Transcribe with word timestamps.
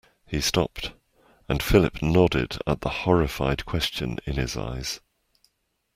He 0.25 0.41
stopped, 0.41 0.93
and 1.47 1.61
Philip 1.61 2.01
nodded 2.01 2.57
at 2.65 2.81
the 2.81 2.89
horrified 2.89 3.67
question 3.67 4.17
in 4.25 4.33
his 4.37 4.57
eyes. 4.57 4.99